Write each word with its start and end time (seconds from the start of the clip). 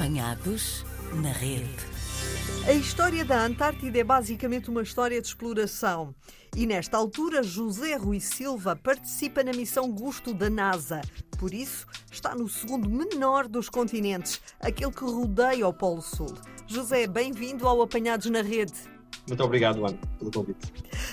Apanhados 0.00 0.82
na 1.12 1.30
rede. 1.30 1.76
A 2.66 2.72
história 2.72 3.22
da 3.22 3.44
Antártida 3.44 3.98
é 3.98 4.02
basicamente 4.02 4.70
uma 4.70 4.80
história 4.80 5.20
de 5.20 5.28
exploração. 5.28 6.14
E 6.56 6.64
nesta 6.66 6.96
altura, 6.96 7.42
José 7.42 7.96
Rui 7.96 8.18
Silva 8.18 8.74
participa 8.74 9.44
na 9.44 9.52
missão 9.52 9.92
Gusto 9.92 10.32
da 10.32 10.48
NASA. 10.48 11.02
Por 11.38 11.52
isso, 11.52 11.86
está 12.10 12.34
no 12.34 12.48
segundo 12.48 12.88
menor 12.88 13.46
dos 13.46 13.68
continentes, 13.68 14.40
aquele 14.58 14.90
que 14.90 15.04
rodeia 15.04 15.68
o 15.68 15.72
Polo 15.74 16.00
Sul. 16.00 16.34
José, 16.66 17.06
bem-vindo 17.06 17.68
ao 17.68 17.82
Apanhados 17.82 18.30
na 18.30 18.40
Rede. 18.40 18.72
Muito 19.30 19.44
obrigado, 19.44 19.86
Ana, 19.86 19.96
pelo 20.18 20.30
convite. 20.32 20.58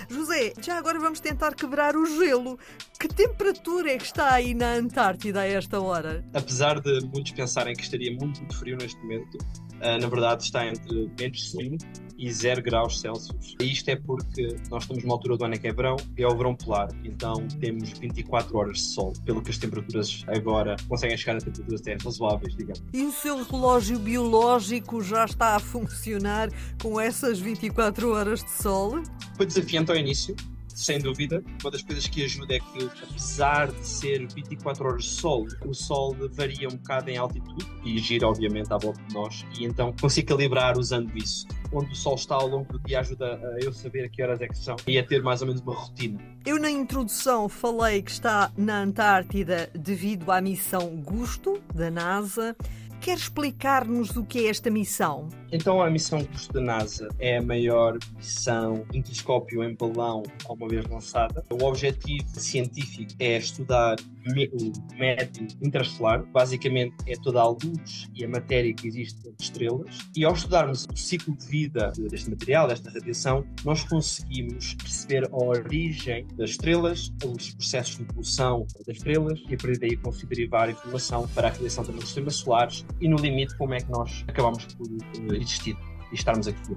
José, 0.10 0.52
já 0.60 0.80
agora 0.80 1.00
vamos 1.00 1.20
tentar 1.20 1.54
quebrar 1.54 1.96
o 1.96 2.04
gelo. 2.18 2.58
Que 3.00 3.08
temperatura 3.08 3.92
é 3.92 3.98
que 3.98 4.06
está 4.06 4.34
aí 4.34 4.56
na 4.56 4.74
Antártida 4.74 5.42
a 5.42 5.46
esta 5.46 5.80
hora? 5.80 6.26
Apesar 6.34 6.80
de 6.80 7.00
muitos 7.14 7.32
pensarem 7.34 7.76
que 7.76 7.84
estaria 7.84 8.12
muito, 8.12 8.40
muito 8.40 8.58
frio 8.58 8.76
neste 8.76 9.00
momento, 9.04 9.38
uh, 9.38 10.02
na 10.02 10.08
verdade 10.08 10.44
está 10.44 10.66
entre 10.66 11.12
menos 11.20 11.52
5 11.52 12.07
e 12.18 12.32
0 12.32 12.62
graus 12.62 13.00
Celsius. 13.00 13.56
E 13.62 13.72
isto 13.72 13.90
é 13.90 13.96
porque 13.96 14.56
nós 14.70 14.84
estamos 14.84 15.04
numa 15.04 15.14
altura 15.14 15.38
do 15.38 15.46
ano 15.46 15.60
que 15.60 15.68
é 15.68 15.72
verão, 15.72 15.96
e 16.18 16.24
é 16.24 16.28
o 16.28 16.36
verão 16.36 16.56
polar, 16.56 16.90
então 17.04 17.48
temos 17.60 17.92
24 18.00 18.58
horas 18.58 18.78
de 18.78 18.84
sol, 18.84 19.14
pelo 19.26 19.42
que 19.42 19.52
as 19.52 19.58
temperaturas 19.58 20.26
agora 20.28 20.76
conseguem 20.88 21.18
chegar 21.18 21.38
a 21.38 21.40
temperaturas 21.40 21.82
até 21.82 21.98
razoáveis, 22.04 22.56
digamos. 22.56 22.82
E 22.94 23.04
o 23.04 23.12
seu 23.12 23.44
relógio 23.44 24.00
biológico 24.00 25.02
já 25.02 25.26
está 25.26 25.56
a 25.56 25.60
funcionar 25.60 26.50
com 26.82 27.00
essas 27.00 27.40
24 27.40 28.12
horas 28.12 28.44
de 28.44 28.52
sol? 28.52 29.02
Foi 29.36 29.46
desafiante 29.46 29.92
ao 29.92 29.98
início, 29.98 30.36
sem 30.78 31.00
dúvida. 31.00 31.44
Uma 31.62 31.72
das 31.72 31.82
coisas 31.82 32.08
que 32.08 32.24
ajuda 32.24 32.56
é 32.56 32.60
que, 32.60 32.90
apesar 33.04 33.72
de 33.72 33.86
ser 33.86 34.28
24 34.28 34.88
horas 34.88 35.04
de 35.04 35.10
sol, 35.10 35.48
o 35.66 35.74
sol 35.74 36.16
varia 36.32 36.68
um 36.68 36.78
bocado 36.78 37.10
em 37.10 37.18
altitude 37.18 37.66
e 37.84 37.98
gira, 37.98 38.28
obviamente, 38.28 38.72
à 38.72 38.78
volta 38.78 39.02
de 39.08 39.14
nós. 39.14 39.46
E 39.60 39.66
então 39.66 39.94
consigo 40.00 40.28
calibrar 40.28 40.78
usando 40.78 41.16
isso. 41.18 41.48
Onde 41.74 41.92
o 41.92 41.96
sol 41.96 42.16
está 42.16 42.36
ao 42.36 42.48
longo 42.48 42.72
do 42.72 42.80
dia 42.80 43.00
ajuda 43.00 43.36
a 43.36 43.60
eu 43.64 43.74
saber 43.74 44.06
a 44.06 44.10
que 44.10 44.22
horas 44.22 44.40
é 44.40 44.48
que 44.48 44.58
são 44.58 44.76
e 44.86 44.98
a 44.98 45.04
ter 45.04 45.22
mais 45.24 45.42
ou 45.42 45.48
menos 45.48 45.62
uma 45.62 45.74
rotina. 45.74 46.20
Eu, 46.46 46.60
na 46.60 46.70
introdução, 46.70 47.50
falei 47.50 48.02
que 48.02 48.12
está 48.12 48.52
na 48.56 48.82
Antártida 48.82 49.70
devido 49.74 50.32
à 50.32 50.40
missão 50.40 50.88
Gusto, 51.02 51.62
da 51.74 51.90
NASA. 51.90 52.56
Quer 53.02 53.18
explicar-nos 53.18 54.16
o 54.16 54.24
que 54.24 54.46
é 54.46 54.50
esta 54.50 54.70
missão? 54.70 55.30
Então, 55.52 55.82
a 55.82 55.90
missão 55.90 56.24
Custo 56.26 56.54
da 56.54 56.62
NASA 56.62 57.08
é 57.20 57.38
a 57.38 57.42
maior 57.42 57.98
missão 58.16 58.86
em 58.94 59.02
telescópio 59.02 59.64
em 59.64 59.76
balão 59.76 60.24
alguma 60.46 60.70
vez 60.70 60.86
lançada. 60.88 61.44
O 61.50 61.64
objetivo 61.64 62.28
científico 62.40 63.14
é 63.20 63.38
estudar 63.38 63.96
o 64.00 64.98
médio 64.98 65.48
interestelar, 65.62 66.24
basicamente 66.26 66.96
é 67.08 67.16
toda 67.16 67.42
a 67.42 67.48
luz 67.48 68.10
e 68.14 68.26
a 68.26 68.28
matéria 68.28 68.74
que 68.74 68.88
existe 68.88 69.18
nas 69.26 69.36
estrelas. 69.40 70.00
E 70.16 70.26
ao 70.26 70.34
estudarmos 70.34 70.86
o 70.92 70.98
ciclo 70.98 71.36
de 71.38 71.46
vida 71.48 71.94
deste 71.98 72.30
material, 72.30 72.68
desta 72.68 72.90
radiação, 72.90 73.46
nós 73.64 73.84
conseguimos 73.84 74.74
perceber 74.74 75.30
a 75.32 75.36
origem 75.36 76.28
das 76.36 76.52
estrelas, 76.52 77.12
os 77.26 77.54
processos 77.54 77.98
de 77.98 78.04
evolução 78.04 78.68
das 78.86 78.98
estrelas 78.98 79.40
e 79.48 79.54
a 79.54 79.58
partir 79.58 79.80
daí 79.80 79.96
conseguir 79.98 80.36
derivar 80.36 80.70
informação 80.70 81.28
para 81.30 81.48
a 81.48 81.52
criação 81.52 81.84
dos 81.86 82.04
sistemas 82.04 82.36
solares 82.36 82.86
e, 83.00 83.08
no 83.08 83.18
limite, 83.18 83.56
como 83.58 83.74
é 83.74 83.80
que 83.80 83.90
nós 83.90 84.26
acabamos 84.28 84.66
por 84.74 84.88
eh, 85.34 85.37
existir 85.42 85.78
e 86.12 86.16
estarmos 86.16 86.48
aqui. 86.48 86.76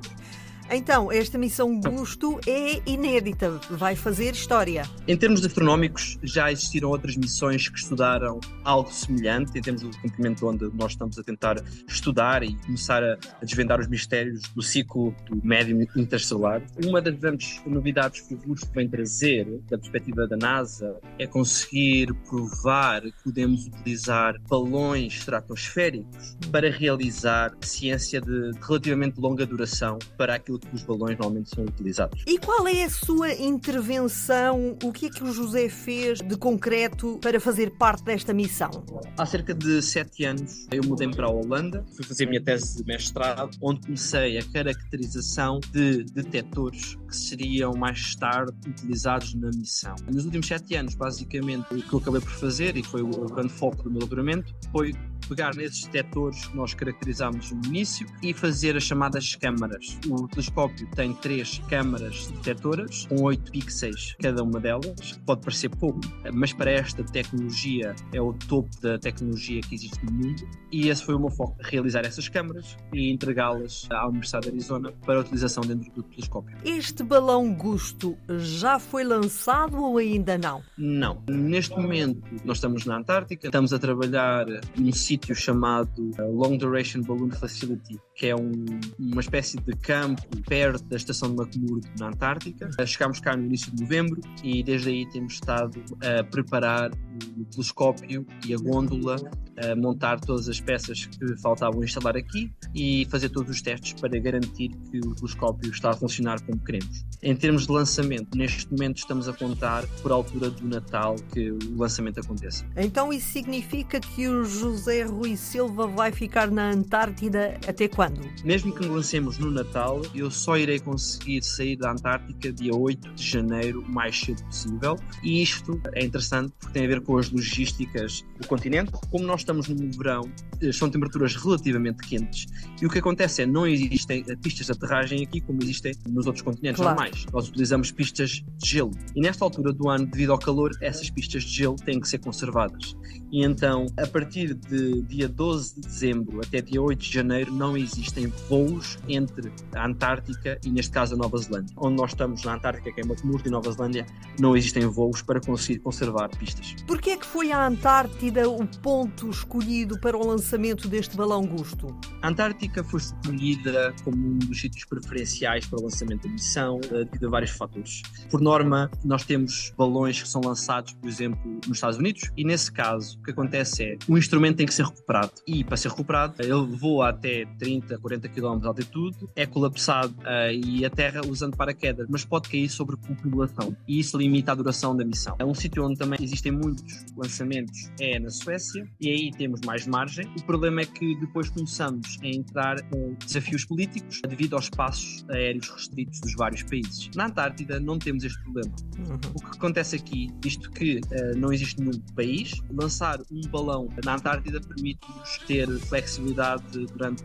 Então, 0.73 1.11
esta 1.11 1.37
missão 1.37 1.81
Gusto 1.81 2.39
é 2.47 2.81
inédita, 2.89 3.61
vai 3.71 3.97
fazer 3.97 4.35
história. 4.35 4.85
Em 5.09 5.17
termos 5.17 5.45
astronómicos, 5.45 6.17
já 6.23 6.53
existiram 6.53 6.91
outras 6.91 7.17
missões 7.17 7.69
que 7.69 7.77
estudaram 7.77 8.39
algo 8.63 8.93
semelhante, 8.93 9.59
em 9.59 9.61
termos 9.61 9.83
do 9.83 9.91
cumprimento 9.99 10.47
onde 10.47 10.71
nós 10.73 10.93
estamos 10.93 11.19
a 11.19 11.25
tentar 11.25 11.57
estudar 11.89 12.45
e 12.45 12.55
começar 12.55 13.03
a, 13.03 13.19
desvendar 13.43 13.81
os 13.81 13.89
mistérios 13.89 14.43
do 14.55 14.63
ciclo 14.63 15.13
do 15.29 15.45
médio 15.45 15.77
interestelar. 15.97 16.63
Uma 16.85 17.03
das 17.03 17.17
grandes 17.17 17.61
novidades 17.67 18.21
que 18.21 18.35
o 18.35 18.39
Gusto 18.39 18.71
vem 18.73 18.89
trazer, 18.89 19.47
da 19.69 19.77
perspectiva 19.77 20.29
da 20.29 20.37
NASA, 20.37 21.01
é 21.19 21.27
conseguir 21.27 22.15
provar 22.29 23.03
que 23.03 23.25
podemos 23.25 23.67
utilizar 23.67 24.37
balões 24.49 25.15
estratosféricos 25.15 26.37
para 26.53 26.71
realizar 26.71 27.53
ciência 27.61 28.21
de 28.21 28.53
relativamente 28.65 29.21
longa 29.21 29.45
duração 29.45 29.99
para 30.17 30.37
aquilo 30.37 30.60
que 30.61 30.75
os 30.75 30.83
balões 30.83 31.19
normalmente 31.19 31.51
são 31.55 31.65
utilizados. 31.65 32.23
E 32.27 32.39
qual 32.39 32.67
é 32.67 32.85
a 32.85 32.91
sua 32.91 33.33
intervenção? 33.33 34.77
O 34.83 34.93
que 34.93 35.07
é 35.07 35.11
que 35.11 35.23
o 35.23 35.33
José 35.33 35.69
fez 35.69 36.21
de 36.21 36.37
concreto 36.37 37.19
para 37.21 37.41
fazer 37.41 37.71
parte 37.73 38.05
desta 38.05 38.33
missão? 38.33 38.71
Há 39.17 39.27
cerca 39.27 39.55
de 39.55 39.83
sete 39.83 40.25
anos 40.25 40.67
eu 40.71 40.83
mudei 40.85 41.09
para 41.11 41.27
a 41.27 41.31
Holanda, 41.31 41.85
fui 41.95 42.05
fazer 42.05 42.25
a 42.25 42.29
minha 42.29 42.43
tese 42.43 42.77
de 42.77 42.85
mestrado, 42.85 43.57
onde 43.61 43.81
comecei 43.81 44.39
a 44.39 44.45
caracterização 44.53 45.61
de 45.73 46.05
detectores 46.05 46.97
que 47.09 47.17
seriam 47.17 47.73
mais 47.75 48.15
tarde 48.17 48.53
utilizados 48.67 49.35
na 49.35 49.49
missão. 49.49 49.95
Nos 50.13 50.25
últimos 50.25 50.47
sete 50.47 50.75
anos, 50.77 50.95
basicamente, 50.95 51.67
o 51.73 51.83
que 51.83 51.93
eu 51.93 51.99
acabei 51.99 52.21
por 52.21 52.33
fazer, 52.33 52.77
e 52.77 52.83
foi 52.83 53.03
o 53.03 53.11
grande 53.27 53.53
foco 53.53 53.83
do 53.83 53.91
meu 53.91 54.01
doutoramento, 54.01 54.55
foi 54.73 54.95
pegar 55.31 55.55
nesses 55.55 55.85
detectores 55.85 56.47
que 56.47 56.57
nós 56.57 56.75
caracterizámos 56.75 57.53
no 57.53 57.65
início 57.67 58.05
e 58.21 58.35
fazer 58.35 58.77
as 58.77 58.83
chamadas 58.83 59.37
câmaras. 59.37 59.97
O 60.09 60.27
telescópio 60.27 60.89
tem 60.97 61.15
três 61.15 61.59
câmaras 61.69 62.27
detectoras 62.27 63.07
com 63.07 63.23
8 63.23 63.53
pixels 63.53 64.17
cada 64.21 64.43
uma 64.43 64.59
delas. 64.59 65.13
Pode 65.25 65.43
parecer 65.43 65.69
pouco, 65.69 66.01
mas 66.35 66.53
para 66.53 66.73
esta 66.73 67.05
tecnologia 67.05 67.95
é 68.13 68.21
o 68.21 68.33
topo 68.33 68.69
da 68.81 68.99
tecnologia 68.99 69.61
que 69.61 69.77
existe 69.77 70.05
no 70.05 70.13
mundo. 70.13 70.49
E 70.73 70.89
esse 70.89 71.05
foi 71.05 71.15
o 71.15 71.21
meu 71.21 71.31
foco, 71.31 71.57
realizar 71.61 72.05
essas 72.05 72.29
câmaras 72.29 72.77
e 72.93 73.13
entregá-las 73.13 73.87
à 73.91 74.09
Universidade 74.09 74.47
de 74.47 74.53
Arizona 74.53 74.93
para 75.07 75.21
utilização 75.21 75.63
dentro 75.63 75.93
do 75.93 76.03
telescópio. 76.03 76.57
Este 76.65 77.05
balão 77.05 77.55
Gusto 77.55 78.19
já 78.39 78.81
foi 78.81 79.05
lançado 79.05 79.81
ou 79.81 79.99
ainda 79.99 80.37
não? 80.37 80.63
Não. 80.77 81.23
Neste 81.29 81.77
momento 81.77 82.21
nós 82.45 82.57
estamos 82.57 82.85
na 82.85 82.97
Antártica, 82.97 83.47
estamos 83.47 83.73
a 83.73 83.79
trabalhar 83.79 84.47
num 84.77 84.93
sítio 84.93 85.20
chamado 85.35 85.91
Long 86.19 86.57
Duration 86.57 87.03
Balloon 87.03 87.31
Facility, 87.31 87.99
que 88.21 88.27
é 88.27 88.37
um, 88.37 88.53
uma 88.99 89.23
espécie 89.23 89.57
de 89.57 89.73
campo 89.77 90.23
perto 90.47 90.85
da 90.85 90.97
estação 90.97 91.35
de 91.35 91.41
McMurdo, 91.41 91.89
na 91.99 92.09
Antártica. 92.09 92.69
Chegámos 92.85 93.19
cá 93.19 93.35
no 93.35 93.47
início 93.47 93.75
de 93.75 93.83
novembro 93.83 94.21
e 94.45 94.63
desde 94.63 94.91
aí 94.91 95.09
temos 95.09 95.33
estado 95.33 95.83
a 96.05 96.23
preparar 96.25 96.91
o 97.39 97.45
telescópio 97.47 98.27
e 98.47 98.53
a 98.53 98.59
gôndola, 98.59 99.17
a 99.57 99.75
montar 99.75 100.21
todas 100.21 100.51
as 100.51 100.61
peças 100.61 101.07
que 101.07 101.35
faltavam 101.39 101.83
instalar 101.83 102.15
aqui 102.15 102.53
e 102.75 103.07
fazer 103.11 103.31
todos 103.31 103.51
os 103.51 103.63
testes 103.63 103.95
para 103.95 104.19
garantir 104.19 104.69
que 104.91 104.99
o 104.99 105.15
telescópio 105.15 105.71
está 105.71 105.91
a 105.91 105.95
funcionar 105.95 106.43
como 106.43 106.59
queremos. 106.63 107.07
Em 107.23 107.35
termos 107.35 107.67
de 107.67 107.73
lançamento, 107.73 108.37
neste 108.37 108.71
momento 108.71 108.99
estamos 108.99 109.29
a 109.29 109.33
contar 109.33 109.87
por 110.03 110.13
altura 110.13 110.51
do 110.51 110.69
Natal 110.69 111.17
que 111.33 111.53
o 111.53 111.59
lançamento 111.75 112.21
aconteça. 112.21 112.67
Então 112.77 113.11
isso 113.11 113.31
significa 113.33 113.99
que 113.99 114.29
o 114.29 114.45
José 114.45 115.05
Rui 115.05 115.37
Silva 115.37 115.87
vai 115.87 116.13
ficar 116.13 116.51
na 116.51 116.71
Antártida 116.71 117.59
até 117.67 117.89
quando? 117.89 118.10
Mesmo 118.45 118.75
que 118.75 118.85
lancemos 118.87 119.39
no 119.39 119.51
Natal, 119.51 120.03
eu 120.15 120.31
só 120.31 120.57
irei 120.57 120.79
conseguir 120.79 121.43
sair 121.43 121.77
da 121.77 121.93
Antártica 121.93 122.53
dia 122.53 122.75
8 122.75 123.13
de 123.13 123.23
janeiro, 123.23 123.81
o 123.81 123.91
mais 123.91 124.19
cedo 124.19 124.43
possível. 124.45 124.97
E 125.23 125.43
isto 125.43 125.81
é 125.93 126.05
interessante 126.05 126.53
porque 126.59 126.73
tem 126.73 126.85
a 126.85 126.89
ver 126.89 127.01
com 127.03 127.19
as 127.19 127.31
logísticas 127.31 128.25
do 128.41 128.47
continente. 128.47 128.93
Como 129.11 129.25
nós 129.25 129.41
estamos 129.41 129.69
no 129.69 129.91
verão, 129.93 130.31
eh, 130.63 130.73
são 130.73 130.89
temperaturas 130.89 131.37
relativamente 131.37 132.07
quentes. 132.07 132.47
E 132.81 132.87
o 132.87 132.91
que 132.91 132.99
acontece 132.99 133.43
é 133.43 133.47
não 133.47 133.67
existem 133.67 134.25
pistas 134.43 134.67
de 134.67 134.73
aterragem 134.73 135.23
aqui 135.23 135.41
como 135.41 135.63
existem 135.63 135.93
nos 136.09 136.27
outros 136.27 136.43
continentes 136.43 136.81
claro. 136.81 136.97
normais. 136.97 137.27
Nós 137.33 137.49
utilizamos 137.49 137.91
pistas 137.91 138.43
de 138.59 138.69
gelo. 138.69 138.91
E 139.15 139.21
nesta 139.21 139.45
altura 139.45 139.73
do 139.73 139.89
ano, 139.89 140.07
devido 140.07 140.33
ao 140.33 140.39
calor, 140.39 140.71
essas 140.81 141.11
pistas 141.11 141.45
de 141.45 141.51
gelo 141.51 141.77
têm 141.77 142.01
que 142.01 142.09
ser 142.09 142.19
conservadas. 142.19 142.97
E 143.33 143.45
então, 143.45 143.87
a 143.97 144.07
partir 144.07 144.55
de 144.55 145.03
dia 145.03 145.29
12 145.29 145.75
de 145.77 145.81
dezembro 145.83 146.41
até 146.41 146.61
dia 146.61 146.83
8 146.83 147.01
de 147.01 147.13
janeiro, 147.13 147.53
não 147.53 147.77
existem 148.01 148.33
voos 148.49 148.99
entre 149.09 149.53
a 149.75 149.87
Antártica 149.87 150.59
e, 150.65 150.71
neste 150.71 150.91
caso, 150.91 151.15
a 151.15 151.19
Nova 151.19 151.37
Zelândia. 151.39 151.75
Onde 151.77 151.97
nós 151.97 152.11
estamos 152.11 152.43
na 152.45 152.55
Antártica, 152.55 152.93
que 152.93 153.01
é 153.01 153.05
McMurdo 153.05 153.49
e 153.49 153.51
Nova 153.51 153.71
Zelândia, 153.71 154.07
não 154.39 154.57
existem 154.57 154.87
voos 154.87 155.23
para 155.23 155.41
conseguir 155.41 155.81
conservar 155.81 156.29
pistas. 156.31 156.75
Por 156.87 157.01
que 157.01 157.11
é 157.11 157.17
que 157.17 157.27
foi 157.27 157.53
a 157.53 157.67
Antártida 157.67 158.49
o 158.49 158.67
ponto 158.67 159.29
escolhido 159.29 159.99
para 160.01 160.17
o 160.17 160.27
lançamento 160.27 160.89
deste 160.89 161.17
balão 161.17 161.47
Gusto? 161.47 161.95
A 162.23 162.29
Antártica 162.29 162.83
foi 162.83 163.01
escolhida 163.01 163.95
como 164.03 164.17
um 164.17 164.39
dos 164.39 164.61
sítios 164.61 164.85
preferenciais 164.85 165.67
para 165.67 165.79
o 165.79 165.83
lançamento 165.83 166.27
da 166.27 166.33
missão, 166.33 166.81
eh, 166.91 167.05
devido 167.05 167.27
a 167.27 167.31
vários 167.31 167.51
fatores. 167.51 168.03
Por 168.31 168.41
norma, 168.41 168.91
nós 169.05 169.25
temos 169.25 169.73
balões 169.77 170.23
que 170.23 170.29
são 170.29 170.41
lançados, 170.43 170.93
por 170.95 171.09
exemplo, 171.09 171.41
nos 171.67 171.77
Estados 171.77 171.99
Unidos, 171.99 172.31
e 172.37 172.45
nesse 172.45 172.73
caso, 172.73 173.19
o 173.19 173.23
que 173.23 173.31
acontece 173.31 173.85
é 173.85 173.97
o 174.09 174.17
instrumento 174.17 174.57
tem 174.57 174.67
que 174.67 174.75
ser 174.75 174.85
recuperado. 174.85 175.33
E 175.47 175.63
para 175.65 175.77
ser 175.77 175.89
recuperado, 175.89 176.35
ele 176.39 176.77
voa 176.77 177.11
até 177.11 177.45
30 177.59 177.80
30, 177.81 177.99
40 177.99 178.29
km 178.29 178.59
de 178.59 178.67
altitude, 178.67 179.17
é 179.35 179.47
colapsado 179.47 180.15
uh, 180.21 180.53
e 180.53 180.85
a 180.85 180.91
Terra 180.91 181.21
usando 181.27 181.57
paraquedas, 181.57 182.07
mas 182.09 182.25
pode 182.25 182.49
cair 182.49 182.69
sobre 182.69 182.97
população 182.97 183.77
e 183.87 183.99
isso 183.99 184.17
limita 184.19 184.53
a 184.53 184.55
duração 184.55 184.97
da 184.97 185.05
missão. 185.05 185.37
É 185.39 185.45
um 185.45 185.55
sítio 185.55 185.85
onde 185.85 185.99
também 185.99 186.19
existem 186.23 186.53
muitos 186.53 187.05
lançamentos, 187.17 187.91
é 188.01 188.19
na 188.19 188.31
Suécia, 188.31 188.87
e 189.01 189.09
aí 189.09 189.31
temos 189.31 189.61
mais 189.65 189.87
margem. 189.87 190.27
O 190.39 190.43
problema 190.45 190.83
é 190.83 190.87
que 190.87 191.15
depois 191.17 191.49
começamos 191.49 192.19
a 192.23 192.27
entrar 192.27 192.83
com 192.89 193.15
desafios 193.27 193.65
políticos 193.65 194.21
devido 194.29 194.55
aos 194.55 194.65
espaços 194.65 195.25
aéreos 195.29 195.69
restritos 195.69 196.21
dos 196.21 196.35
vários 196.35 196.63
países. 196.63 197.11
Na 197.15 197.27
Antártida 197.27 197.81
não 197.81 197.99
temos 197.99 198.25
este 198.25 198.41
problema. 198.43 198.73
Uhum. 198.99 199.19
O 199.35 199.51
que 199.51 199.57
acontece 199.57 199.97
aqui, 199.97 200.31
visto 200.43 200.71
que 200.71 200.99
uh, 200.99 201.39
não 201.39 201.53
existe 201.53 201.81
nenhum 201.81 201.99
país, 202.15 202.61
lançar 202.71 203.21
um 203.31 203.41
balão 203.49 203.89
na 204.05 204.15
Antártida 204.15 204.61
permite-nos 204.61 205.39
ter 205.47 205.69
flexibilidade 205.81 206.87
durante 206.87 207.25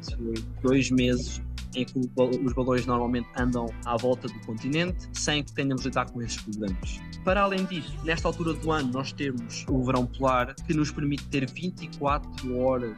dois 0.62 0.90
meses 0.92 1.42
em 1.76 1.84
que 1.86 2.00
os 2.00 2.54
balões 2.54 2.86
normalmente 2.86 3.28
andam 3.38 3.68
à 3.86 3.98
volta 3.98 4.28
do 4.28 4.40
continente, 4.46 5.10
sem 5.14 5.44
que 5.44 5.52
tenhamos 5.54 5.82
de 5.82 5.90
lidar 5.90 6.10
com 6.10 6.22
esses 6.22 6.42
problemas. 6.42 7.02
Para 7.24 7.42
além 7.42 7.66
disso, 7.66 7.94
nesta 8.04 8.28
altura 8.28 8.54
do 8.54 8.72
ano, 8.72 8.92
nós 8.94 9.12
temos 9.12 9.66
o 9.68 9.84
verão 9.84 10.06
polar, 10.06 10.56
que 10.56 10.74
nos 10.74 10.92
permite 10.92 11.28
ter 11.28 11.50
24 11.50 12.58
horas 12.58 12.96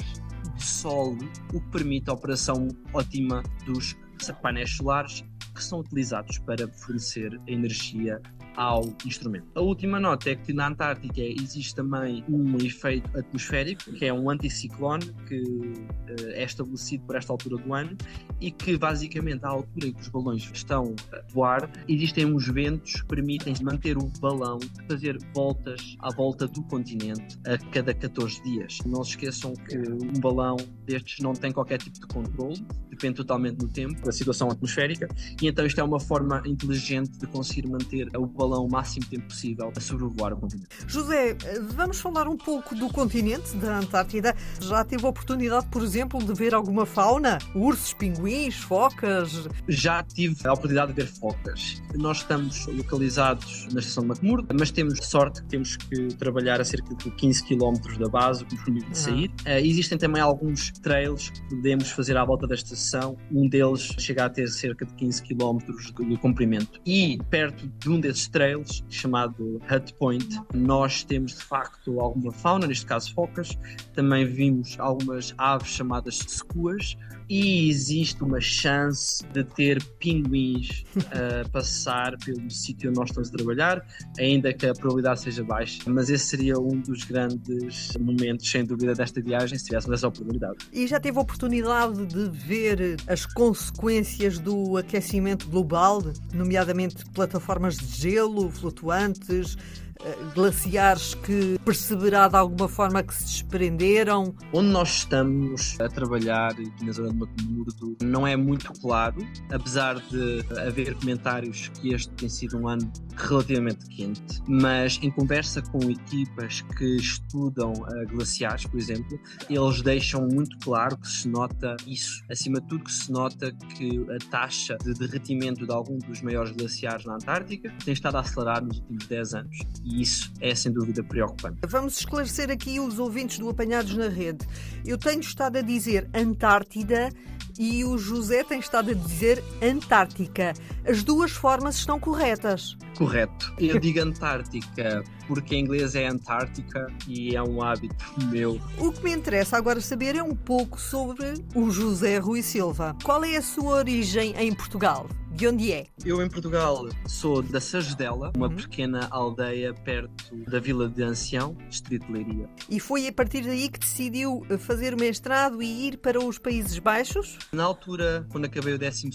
de 0.55 0.63
sol, 0.63 1.17
o 1.53 1.59
que 1.59 1.67
permite 1.71 2.09
a 2.09 2.13
operação 2.13 2.67
ótima 2.93 3.41
dos 3.65 3.95
painéis 4.41 4.75
solares 4.75 5.23
que 5.55 5.63
são 5.63 5.79
utilizados 5.79 6.37
para 6.39 6.67
fornecer 6.67 7.39
energia 7.47 8.21
ao 8.57 8.83
instrumento. 9.05 9.45
A 9.55 9.61
última 9.61 9.99
nota 9.99 10.31
é 10.31 10.35
que 10.35 10.51
na 10.51 10.67
Antártica 10.67 11.21
existe 11.21 11.75
também 11.75 12.23
um 12.27 12.57
efeito 12.57 13.07
atmosférico, 13.17 13.93
que 13.93 14.05
é 14.05 14.11
um 14.11 14.29
anticiclone 14.29 15.13
que 15.27 15.39
uh, 15.39 16.29
é 16.33 16.43
estabelecido 16.43 17.05
por 17.05 17.15
esta 17.15 17.31
altura 17.31 17.57
do 17.57 17.73
ano 17.73 17.95
e 18.41 18.49
que 18.49 18.75
basicamente 18.75 19.45
à 19.45 19.49
altura 19.49 19.87
em 19.87 19.93
que 19.93 20.01
os 20.01 20.09
balões 20.09 20.49
estão 20.51 20.95
a 21.13 21.31
voar, 21.31 21.69
existem 21.87 22.25
uns 22.25 22.47
ventos 22.47 23.01
que 23.01 23.07
permitem 23.07 23.53
manter 23.61 23.95
o 23.95 24.07
balão 24.19 24.57
fazer 24.89 25.17
voltas 25.35 25.95
à 25.99 26.11
volta 26.13 26.47
do 26.47 26.63
continente 26.63 27.37
a 27.45 27.57
cada 27.71 27.93
14 27.93 28.41
dias. 28.41 28.79
Não 28.85 29.03
se 29.03 29.11
esqueçam 29.11 29.53
que 29.53 29.77
um 29.77 30.19
balão 30.19 30.57
destes 30.83 31.19
não 31.19 31.33
tem 31.33 31.51
qualquer 31.51 31.77
tipo 31.77 31.99
de 31.99 32.07
controle, 32.07 32.65
depende 32.89 33.15
totalmente 33.15 33.57
do 33.57 33.67
tempo, 33.67 34.03
da 34.03 34.11
situação 34.11 34.49
atmosférica, 34.49 35.07
e 35.39 35.47
então 35.47 35.65
isto 35.65 35.79
é 35.79 35.83
uma 35.83 35.99
forma 35.99 36.41
inteligente 36.45 37.19
de 37.19 37.27
conseguir 37.27 37.67
manter 37.67 38.09
o 38.17 38.25
balão 38.25 38.46
balão 38.47 38.65
o 38.65 38.71
máximo 38.71 39.05
tempo 39.05 39.27
possível 39.27 39.71
a 39.75 39.79
sobrevoar 39.79 40.33
o 40.33 40.37
continente. 40.37 40.69
José, 40.87 41.35
vamos 41.75 41.99
falar 41.99 42.27
um 42.27 42.37
pouco 42.37 42.73
do 42.73 42.87
continente, 42.89 43.55
da 43.57 43.79
Antártida. 43.79 44.35
Já 44.61 44.83
teve 44.83 45.05
a 45.05 45.09
oportunidade, 45.09 45.67
por 45.67 45.83
exemplo, 45.83 46.23
de 46.23 46.33
ver 46.33 46.53
alguma 46.53 46.85
fauna? 46.85 47.37
Ursos, 47.53 47.93
pinguins, 47.93 48.55
focas? 48.55 49.47
Já 49.67 50.01
tive 50.03 50.47
a 50.47 50.53
oportunidade 50.53 50.93
de 50.93 51.01
ver 51.01 51.07
focas. 51.07 51.81
Nós 51.95 52.17
estamos 52.17 52.65
localizados 52.67 53.67
na 53.73 53.79
estação 53.79 54.03
de 54.03 54.09
McMurdo, 54.09 54.47
mas 54.57 54.71
temos 54.71 55.05
sorte 55.05 55.41
que 55.41 55.49
temos 55.49 55.75
que 55.75 56.07
trabalhar 56.15 56.61
a 56.61 56.65
cerca 56.65 56.95
de 56.95 57.11
15 57.11 57.43
km 57.43 57.97
da 57.99 58.07
base, 58.07 58.43
o 58.43 58.45
que 58.45 58.55
nos 58.55 58.63
permite 58.63 58.97
sair. 58.97 59.29
Uh, 59.45 59.59
existem 59.63 59.97
também 59.97 60.21
alguns 60.21 60.71
trails 60.71 61.29
que 61.29 61.41
podemos 61.49 61.91
fazer 61.91 62.15
à 62.15 62.23
volta 62.23 62.47
da 62.47 62.55
estação. 62.55 63.17
Um 63.31 63.49
deles 63.49 63.93
chega 63.97 64.25
a 64.25 64.29
ter 64.29 64.47
cerca 64.47 64.85
de 64.85 64.93
15 64.93 65.23
km 65.23 65.57
de, 65.57 66.05
de 66.05 66.17
comprimento. 66.17 66.79
E 66.85 67.17
perto 67.29 67.67
de 67.79 67.89
um 67.89 67.99
desses 67.99 68.27
trails, 68.37 68.83
chamado 68.87 69.59
Hut 69.67 69.93
Point, 69.95 70.39
nós 70.53 71.03
temos 71.03 71.31
de 71.33 71.43
facto 71.43 71.99
alguma 71.99 72.31
fauna, 72.31 72.67
neste 72.67 72.85
caso 72.85 73.11
focas, 73.15 73.57
também 73.95 74.27
vimos 74.27 74.79
algumas 74.79 75.33
aves 75.39 75.69
chamadas 75.69 76.19
secuas, 76.19 76.95
e 77.29 77.69
existe 77.69 78.23
uma 78.23 78.39
chance 78.39 79.25
de 79.33 79.43
ter 79.43 79.83
pinguins 79.99 80.83
a 81.11 81.47
passar 81.49 82.17
pelo 82.23 82.49
sítio 82.49 82.89
onde 82.89 82.99
nós 82.99 83.09
estamos 83.09 83.29
a 83.29 83.31
trabalhar, 83.31 83.85
ainda 84.17 84.53
que 84.53 84.65
a 84.65 84.73
probabilidade 84.73 85.21
seja 85.21 85.43
baixa. 85.43 85.81
Mas 85.87 86.09
esse 86.09 86.25
seria 86.25 86.57
um 86.59 86.79
dos 86.79 87.03
grandes 87.03 87.91
momentos, 87.99 88.49
sem 88.49 88.63
dúvida, 88.63 88.93
desta 88.93 89.21
viagem, 89.21 89.57
se 89.57 89.65
tivéssemos 89.65 89.97
essa 89.97 90.07
oportunidade. 90.07 90.57
E 90.71 90.87
já 90.87 90.99
teve 90.99 91.17
a 91.17 91.21
oportunidade 91.21 92.05
de 92.05 92.29
ver 92.29 92.97
as 93.07 93.25
consequências 93.25 94.39
do 94.39 94.77
aquecimento 94.77 95.47
global, 95.49 96.01
nomeadamente 96.33 97.03
plataformas 97.13 97.77
de 97.77 98.01
gelo 98.11 98.49
flutuantes? 98.49 99.57
Eh, 100.03 100.17
glaciares 100.35 101.15
que 101.15 101.57
perceberá 101.65 102.27
de 102.27 102.35
alguma 102.35 102.67
forma 102.67 103.01
que 103.03 103.13
se 103.13 103.23
desprenderam? 103.23 104.35
Onde 104.53 104.69
nós 104.69 104.89
estamos 104.89 105.79
a 105.79 105.87
trabalhar 105.87 106.53
na 106.81 106.91
zona 106.91 107.09
de 107.09 107.17
McMurdo 107.17 107.97
não 108.03 108.25
é 108.25 108.35
muito 108.35 108.71
claro, 108.73 109.17
apesar 109.51 109.95
de 109.95 110.45
haver 110.59 110.95
comentários 110.95 111.69
que 111.69 111.93
este 111.93 112.09
tem 112.13 112.29
sido 112.29 112.57
um 112.57 112.67
ano 112.67 112.91
relativamente 113.15 113.87
quente, 113.87 114.41
mas 114.47 114.99
em 115.01 115.09
conversa 115.09 115.61
com 115.61 115.79
equipas 115.89 116.61
que 116.77 116.97
estudam 116.97 117.73
uh, 117.73 118.07
glaciares, 118.11 118.65
por 118.65 118.79
exemplo, 118.79 119.19
eles 119.49 119.81
deixam 119.81 120.27
muito 120.27 120.57
claro 120.59 120.97
que 120.97 121.07
se 121.07 121.27
nota 121.27 121.75
isso. 121.85 122.23
Acima 122.29 122.61
de 122.61 122.67
tudo, 122.67 122.83
que 122.83 122.91
se 122.91 123.11
nota 123.11 123.51
que 123.51 124.05
a 124.11 124.29
taxa 124.29 124.77
de 124.83 124.93
derretimento 124.93 125.65
de 125.65 125.73
algum 125.73 125.97
dos 125.97 126.21
maiores 126.21 126.51
glaciares 126.51 127.05
na 127.05 127.15
Antártica 127.15 127.73
tem 127.83 127.93
estado 127.93 128.17
a 128.17 128.19
acelerar 128.19 128.63
nos 128.63 128.77
últimos 128.77 129.07
10 129.07 129.33
anos 129.33 129.57
e 129.87 130.01
isso 130.01 130.31
é 130.41 130.53
sem 130.53 130.71
dúvida 130.71 131.01
preocupante. 131.03 131.59
Vamos 131.65 131.97
esclarecer 131.97 132.51
aqui 132.51 132.79
os 132.79 132.99
ouvintes 132.99 133.39
do 133.39 133.49
Apanhados 133.49 133.95
na 133.95 134.09
Rede. 134.09 134.45
Eu 134.85 134.97
tenho 134.97 135.21
estado 135.21 135.57
a 135.57 135.61
dizer 135.61 136.09
Antártida 136.13 137.09
e 137.57 137.83
o 137.85 137.97
José 137.97 138.43
tem 138.43 138.59
estado 138.59 138.91
a 138.91 138.93
dizer 138.93 139.41
Antártica. 139.61 140.53
As 140.85 141.03
duas 141.03 141.31
formas 141.31 141.75
estão 141.75 141.99
corretas. 141.99 142.77
Correto. 142.97 143.53
Eu 143.59 143.79
digo 143.79 143.99
Antártica 143.99 145.03
porque 145.27 145.55
em 145.55 145.59
inglês 145.59 145.93
é 145.93 146.07
Antártica 146.07 146.87
e 147.07 147.35
é 147.35 147.43
um 147.43 147.61
hábito 147.61 147.95
meu. 148.31 148.59
O 148.77 148.91
que 148.91 149.03
me 149.03 149.13
interessa 149.13 149.57
agora 149.57 149.81
saber 149.81 150.15
é 150.15 150.23
um 150.23 150.35
pouco 150.35 150.79
sobre 150.79 151.33
o 151.53 151.69
José 151.69 152.17
Rui 152.17 152.41
Silva. 152.41 152.95
Qual 153.03 153.23
é 153.23 153.35
a 153.35 153.41
sua 153.41 153.75
origem 153.75 154.33
em 154.37 154.53
Portugal? 154.53 155.07
De 155.29 155.47
onde 155.47 155.71
é? 155.71 155.85
Eu 156.03 156.23
em 156.23 156.27
Portugal 156.27 156.89
sou 157.05 157.43
da 157.43 157.61
Sagedela, 157.61 158.31
uma 158.35 158.47
uhum. 158.47 158.55
pequena 158.55 159.07
aldeia 159.11 159.71
perto 159.71 160.35
da 160.49 160.59
Vila 160.59 160.89
de 160.89 161.03
Ancião, 161.03 161.55
distrito 161.69 162.07
de 162.07 162.13
Leiria. 162.13 162.49
E 162.67 162.79
foi 162.79 163.07
a 163.07 163.13
partir 163.13 163.43
daí 163.43 163.69
que 163.69 163.77
decidiu 163.77 164.43
fazer 164.57 164.95
o 164.95 164.99
mestrado 164.99 165.61
e 165.61 165.89
ir 165.89 165.97
para 165.97 166.17
os 166.17 166.39
Países 166.39 166.79
Baixos? 166.79 167.37
Na 167.51 167.65
altura, 167.65 168.25
quando 168.31 168.45
acabei 168.45 168.73
o 168.73 168.79
12 168.79 169.11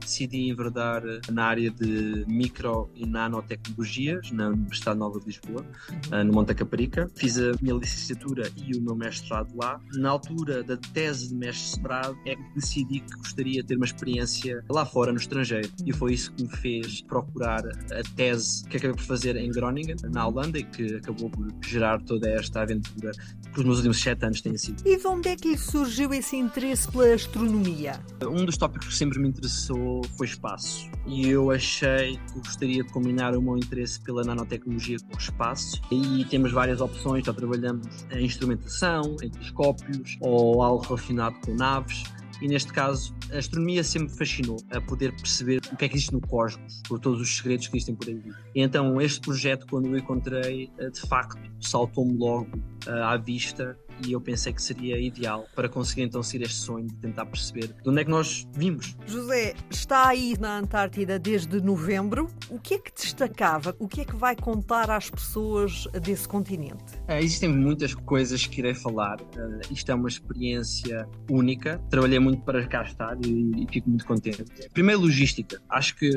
decidi 0.00 0.48
enverdar 0.48 1.02
na 1.30 1.44
área 1.44 1.70
de 1.70 2.24
micro 2.26 2.88
e 2.94 3.04
nanotecnologias 3.10 4.30
na 4.30 4.48
Universidade 4.48 4.98
Nova 4.98 5.18
de 5.20 5.26
Lisboa, 5.26 5.64
uhum. 6.12 6.24
no 6.24 6.32
Monte 6.32 6.54
Caparica. 6.54 7.10
Fiz 7.16 7.38
a 7.38 7.52
minha 7.60 7.74
licenciatura 7.74 8.50
e 8.56 8.76
o 8.76 8.82
meu 8.82 8.94
mestrado 8.94 9.54
lá. 9.56 9.80
Na 9.94 10.10
altura 10.10 10.62
da 10.62 10.76
tese 10.76 11.28
de 11.28 11.34
mestrado 11.34 12.16
é 12.24 12.36
que 12.36 12.54
decidi 12.54 13.00
que 13.00 13.12
gostaria 13.16 13.60
de 13.60 13.68
ter 13.68 13.76
uma 13.76 13.84
experiência 13.84 14.64
lá 14.70 14.86
fora, 14.86 15.12
no 15.12 15.18
estrangeiro. 15.18 15.68
E 15.84 15.92
foi 15.92 16.14
isso 16.14 16.32
que 16.32 16.44
me 16.44 16.56
fez 16.56 17.02
procurar 17.02 17.66
a 17.66 18.02
tese 18.16 18.64
que 18.68 18.76
acabei 18.76 18.96
por 18.96 19.04
fazer 19.04 19.36
em 19.36 19.50
Groningen, 19.50 19.96
na 20.12 20.26
Holanda, 20.26 20.58
e 20.58 20.64
que 20.64 20.96
acabou 20.96 21.30
por 21.30 21.48
gerar 21.64 22.00
toda 22.02 22.28
esta 22.30 22.62
aventura 22.62 23.12
que 23.52 23.60
os 23.60 23.64
meus 23.64 23.76
últimos 23.78 24.00
sete 24.00 24.24
anos 24.24 24.40
têm 24.40 24.56
sido. 24.56 24.82
E 24.86 24.96
de 24.96 25.06
onde 25.06 25.28
é 25.28 25.36
que 25.36 25.56
surgiu 25.56 26.12
esse 26.12 26.36
interesse 26.36 26.90
pela 26.90 27.12
astronomia? 27.14 28.00
Um 28.22 28.44
dos 28.44 28.56
tópicos 28.56 28.88
que 28.88 28.94
sempre 28.94 29.18
me 29.18 29.28
interessou 29.28 30.02
foi 30.16 30.26
espaço. 30.26 30.88
E 31.06 31.28
eu 31.28 31.50
achei 31.50 32.18
que 32.32 32.38
gostaria 32.38 32.84
de 32.84 32.92
combinar 32.92 33.36
o 33.36 33.42
meu 33.42 33.56
interesse 33.56 34.00
pela 34.00 34.22
nanotecnologia 34.22 34.98
com 34.98 35.16
o 35.16 35.18
espaço. 35.18 35.80
E 35.90 36.24
temos 36.26 36.52
várias 36.52 36.80
opções, 36.80 37.24
já 37.24 37.32
trabalhamos 37.32 37.86
em 38.10 38.24
instrumentação, 38.24 39.16
em 39.22 39.30
telescópios 39.30 40.16
ou 40.20 40.62
algo 40.62 40.84
relacionado 40.84 41.34
com 41.44 41.54
naves 41.54 42.04
e 42.40 42.48
neste 42.48 42.72
caso 42.72 43.14
a 43.32 43.38
astronomia 43.38 43.84
sempre 43.84 44.10
me 44.10 44.16
fascinou 44.16 44.56
a 44.70 44.80
poder 44.80 45.14
perceber 45.16 45.60
o 45.72 45.76
que 45.76 45.84
é 45.84 45.88
que 45.88 45.96
existe 45.96 46.12
no 46.12 46.20
cosmos, 46.20 46.82
por 46.88 46.98
todos 46.98 47.20
os 47.20 47.36
segredos 47.36 47.68
que 47.68 47.76
existem 47.76 47.94
por 47.94 48.08
aí. 48.08 48.22
E 48.54 48.62
então 48.62 49.00
este 49.00 49.20
projeto, 49.20 49.66
quando 49.68 49.86
eu 49.86 49.98
encontrei, 49.98 50.70
eh, 50.78 50.90
de 50.90 51.00
facto 51.00 51.38
saltou-me 51.60 52.16
logo 52.16 52.56
uh, 52.86 53.04
à 53.04 53.16
vista 53.16 53.78
e 54.06 54.12
eu 54.12 54.20
pensei 54.20 54.52
que 54.52 54.62
seria 54.62 54.98
ideal 54.98 55.46
para 55.54 55.68
conseguir 55.68 56.02
então 56.02 56.22
seguir 56.22 56.44
este 56.44 56.56
sonho 56.56 56.86
de 56.86 56.94
tentar 56.96 57.26
perceber 57.26 57.68
de 57.68 57.88
onde 57.88 58.00
é 58.00 58.04
que 58.04 58.10
nós 58.10 58.46
vimos. 58.52 58.96
José, 59.06 59.54
está 59.70 60.08
aí 60.08 60.36
na 60.38 60.58
Antártida 60.58 61.18
desde 61.18 61.60
novembro. 61.60 62.28
O 62.48 62.58
que 62.58 62.74
é 62.74 62.78
que 62.78 62.92
destacava? 62.92 63.74
O 63.78 63.88
que 63.88 64.02
é 64.02 64.04
que 64.04 64.16
vai 64.16 64.36
contar 64.36 64.90
às 64.90 65.10
pessoas 65.10 65.86
desse 66.02 66.26
continente? 66.26 66.94
Uh, 67.08 67.14
existem 67.20 67.48
muitas 67.48 67.94
coisas 67.94 68.46
que 68.46 68.60
irei 68.60 68.74
falar. 68.74 69.20
Uh, 69.20 69.60
isto 69.70 69.90
é 69.90 69.94
uma 69.94 70.08
experiência 70.08 71.08
única. 71.30 71.78
Trabalhei 71.90 72.18
muito 72.18 72.42
para 72.42 72.66
cá 72.66 72.82
estar 72.82 73.16
e, 73.24 73.62
e 73.62 73.66
fico 73.70 73.88
muito 73.88 74.06
contente. 74.06 74.44
Primeiro, 74.72 75.00
logística. 75.00 75.60
Acho 75.68 75.96
que 75.96 76.10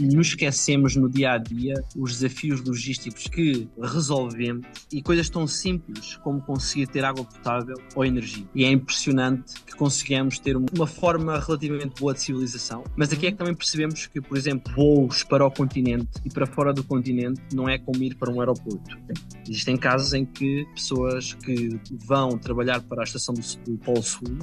nos 0.00 0.28
esquecemos 0.28 0.96
no 0.96 1.08
dia 1.08 1.32
a 1.32 1.38
dia 1.38 1.74
os 1.96 2.18
desafios 2.18 2.60
logísticos 2.62 3.26
que 3.26 3.68
resolvemos 3.80 4.66
e 4.92 5.02
coisas 5.02 5.28
tão 5.28 5.46
simples 5.46 6.16
como 6.16 6.40
conseguir 6.40 6.86
ter 6.86 7.04
água 7.04 7.13
água 7.14 7.24
potável 7.24 7.76
ou 7.94 8.04
energia. 8.04 8.44
E 8.54 8.64
é 8.64 8.70
impressionante 8.70 9.54
que 9.64 9.74
conseguimos 9.76 10.38
ter 10.38 10.56
uma 10.56 10.86
forma 10.86 11.38
relativamente 11.38 12.00
boa 12.00 12.12
de 12.12 12.22
civilização. 12.22 12.84
Mas 12.96 13.12
aqui 13.12 13.26
é 13.26 13.32
que 13.32 13.38
também 13.38 13.54
percebemos 13.54 14.06
que, 14.06 14.20
por 14.20 14.36
exemplo, 14.36 14.72
voos 14.74 15.22
para 15.22 15.46
o 15.46 15.50
continente 15.50 16.08
e 16.24 16.30
para 16.30 16.46
fora 16.46 16.72
do 16.72 16.82
continente 16.82 17.40
não 17.52 17.68
é 17.68 17.78
como 17.78 18.02
ir 18.02 18.14
para 18.16 18.30
um 18.30 18.40
aeroporto. 18.40 18.98
Existem 19.48 19.76
casos 19.76 20.12
em 20.12 20.24
que 20.24 20.66
pessoas 20.74 21.34
que 21.34 21.78
vão 22.06 22.38
trabalhar 22.38 22.80
para 22.82 23.02
a 23.02 23.04
estação 23.04 23.34
do 23.34 23.78
Polo 23.78 24.02
Sul 24.02 24.38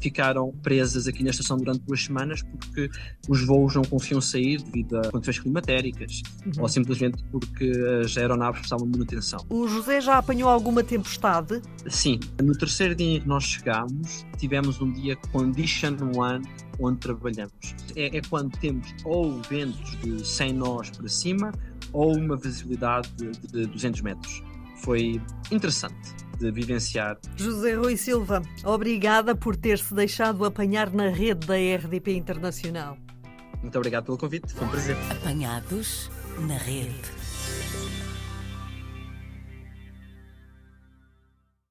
ficaram 0.00 0.52
presas 0.62 1.06
aqui 1.06 1.24
na 1.24 1.30
estação 1.30 1.56
durante 1.56 1.80
duas 1.80 2.04
semanas 2.04 2.42
porque 2.42 2.90
os 3.28 3.44
voos 3.44 3.74
não 3.74 3.82
conseguiam 3.82 4.20
sair 4.20 4.60
devido 4.62 4.98
a 4.98 5.10
condições 5.10 5.38
climatéricas 5.38 6.22
uhum. 6.44 6.62
ou 6.62 6.68
simplesmente 6.68 7.22
porque 7.30 7.70
as 8.04 8.16
aeronaves 8.16 8.60
precisavam 8.60 8.86
de 8.86 8.98
manutenção. 8.98 9.44
O 9.48 9.66
José 9.66 10.00
já 10.00 10.18
apanhou 10.18 10.48
alguma 10.48 10.82
tempestade? 10.82 11.62
Sim. 11.88 12.11
No 12.42 12.56
terceiro 12.56 12.94
dia 12.94 13.16
em 13.16 13.20
que 13.20 13.28
nós 13.28 13.44
chegámos, 13.44 14.26
tivemos 14.38 14.80
um 14.80 14.90
dia 14.92 15.16
Condition 15.32 15.96
One 16.16 16.44
onde 16.78 16.98
trabalhamos. 16.98 17.74
É, 17.96 18.16
é 18.16 18.22
quando 18.28 18.56
temos 18.58 18.94
ou 19.04 19.40
ventos 19.42 19.98
de 20.00 20.26
100 20.26 20.52
nós 20.54 20.90
para 20.90 21.08
cima 21.08 21.52
ou 21.92 22.16
uma 22.16 22.36
visibilidade 22.36 23.08
de, 23.16 23.30
de 23.48 23.66
200 23.66 24.00
metros. 24.00 24.42
Foi 24.76 25.20
interessante 25.50 26.14
de 26.38 26.50
vivenciar. 26.50 27.18
José 27.36 27.74
Rui 27.74 27.96
Silva, 27.96 28.42
obrigada 28.64 29.34
por 29.34 29.54
ter-se 29.54 29.94
deixado 29.94 30.44
apanhar 30.44 30.90
na 30.90 31.08
rede 31.08 31.46
da 31.46 31.54
RDP 31.54 32.16
Internacional. 32.16 32.96
Muito 33.60 33.76
obrigado 33.76 34.06
pelo 34.06 34.18
convite, 34.18 34.52
foi 34.52 34.66
um 34.66 34.70
prazer. 34.70 34.96
Apanhados 35.10 36.10
na 36.40 36.56
rede. 36.56 37.21